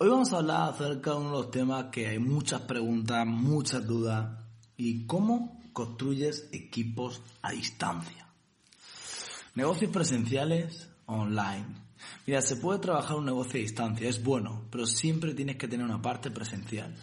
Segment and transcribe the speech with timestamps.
[0.00, 3.84] Hoy vamos a hablar acerca de uno de los temas que hay muchas preguntas, muchas
[3.84, 4.28] dudas,
[4.76, 8.28] y cómo construyes equipos a distancia.
[9.56, 11.66] Negocios presenciales online.
[12.28, 15.84] Mira, se puede trabajar un negocio a distancia, es bueno, pero siempre tienes que tener
[15.84, 16.94] una parte presencial.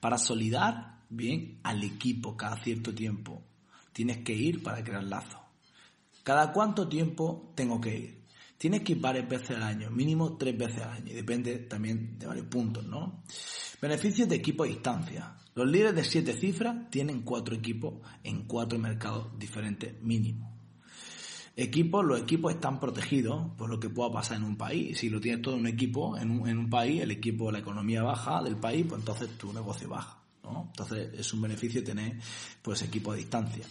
[0.00, 3.44] Para solidar bien al equipo cada cierto tiempo,
[3.92, 5.40] tienes que ir para crear lazos.
[6.24, 8.19] ¿Cada cuánto tiempo tengo que ir?
[8.60, 12.18] Tienes que ir varias veces al año, mínimo tres veces al año, y depende también
[12.18, 13.22] de varios puntos, ¿no?
[13.80, 15.34] Beneficios de equipo a distancia.
[15.54, 20.54] Los líderes de siete cifras tienen cuatro equipos en cuatro mercados diferentes mínimo.
[21.56, 24.98] Equipos, los equipos están protegidos por lo que pueda pasar en un país.
[24.98, 27.60] Si lo tienes todo en un equipo, en un, en un país, el equipo, la
[27.60, 30.66] economía baja del país, pues entonces tu negocio baja, ¿no?
[30.66, 32.18] Entonces es un beneficio tener,
[32.60, 33.64] pues, equipo a distancia.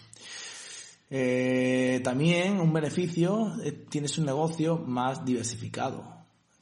[1.10, 6.04] Eh, también un beneficio, eh, tienes un negocio más diversificado,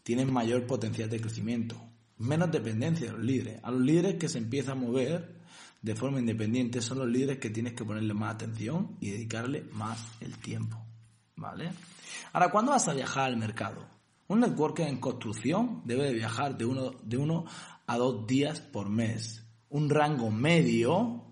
[0.04, 1.76] tienes mayor potencial de crecimiento,
[2.18, 3.60] menos dependencia de los líderes.
[3.64, 5.38] A los líderes que se empiezan a mover
[5.82, 10.14] de forma independiente son los líderes que tienes que ponerle más atención y dedicarle más
[10.22, 10.78] el tiempo.
[11.36, 11.70] ¿Vale?
[12.34, 13.86] Ahora, ¿cuándo vas a viajar al mercado?
[14.28, 17.46] Un networker en construcción debe de viajar de uno, de uno
[17.86, 19.46] a dos días por mes.
[19.70, 21.27] Un rango medio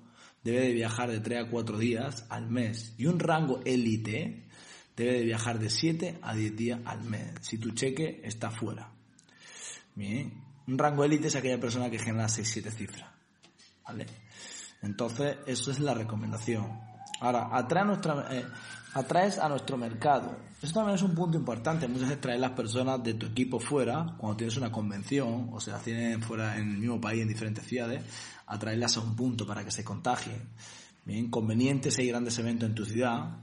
[0.46, 4.46] debe de viajar de 3 a 4 días al mes y un rango élite
[4.96, 8.92] debe de viajar de 7 a 10 días al mes si tu cheque está fuera.
[9.96, 10.32] Bien,
[10.68, 13.10] un rango élite es aquella persona que genera 6-7 cifras.
[13.84, 14.06] ¿Vale?
[14.84, 16.80] Entonces, eso es la recomendación.
[17.22, 18.46] Ahora, atrae nuestra, eh,
[18.94, 20.36] atraes a nuestro mercado.
[20.62, 21.88] Eso también es un punto importante.
[21.88, 25.78] Muchas veces traer las personas de tu equipo fuera, cuando tienes una convención, o sea,
[25.80, 28.04] tienen fuera en el mismo país, en diferentes ciudades,
[28.48, 30.50] atraerlas a un punto para que se contagien.
[31.04, 33.38] Bien, conveniente si grandes eventos en tu ciudad.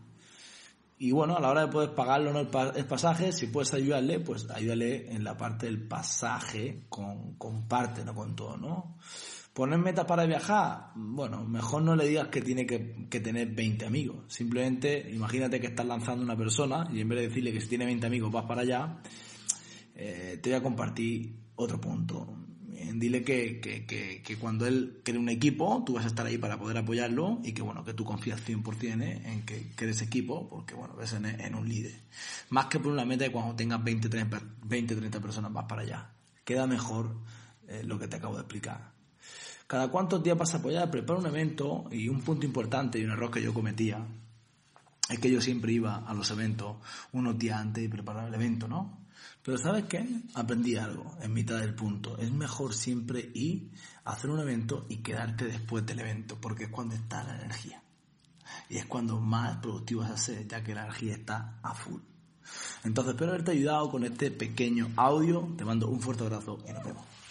[0.98, 4.48] Y bueno, a la hora de poder pagarlo no el, pasaje, si puedes ayudarle, pues
[4.50, 8.96] ayúdale en la parte del pasaje, con, con parte, no con todo, ¿no?
[9.52, 14.24] Poner metas para viajar, bueno, mejor no le digas que tiene que, tener 20 amigos.
[14.28, 17.84] Simplemente imagínate que estás lanzando una persona y en vez de decirle que si tiene
[17.84, 19.02] 20 amigos vas para allá,
[19.94, 22.34] eh, te voy a compartir otro punto.
[22.94, 23.84] Dile que, que,
[24.22, 27.52] que, cuando él cree un equipo, tú vas a estar ahí para poder apoyarlo y
[27.52, 31.54] que bueno, que tú confías 100% en que crees equipo, porque bueno, ves en, en,
[31.54, 32.00] un líder.
[32.50, 35.82] Más que por una meta de cuando tengas 20, 30, 20, 30 personas vas para
[35.82, 36.10] allá.
[36.44, 37.16] Queda mejor
[37.68, 38.92] eh, lo que te acabo de explicar.
[39.72, 43.12] Cada cuántos días vas a apoyar, prepara un evento y un punto importante y un
[43.12, 44.06] error que yo cometía
[45.08, 46.76] es que yo siempre iba a los eventos
[47.12, 49.06] unos días antes y preparar el evento, ¿no?
[49.42, 50.06] Pero ¿sabes qué?
[50.34, 52.18] Aprendí algo en mitad del punto.
[52.18, 53.70] Es mejor siempre ir
[54.04, 57.82] a hacer un evento y quedarte después del evento, porque es cuando está la energía.
[58.68, 62.02] Y es cuando más productivo vas a ser, ya que la energía está a full.
[62.84, 65.48] Entonces espero haberte ayudado con este pequeño audio.
[65.56, 67.21] Te mando un fuerte abrazo y nos vemos.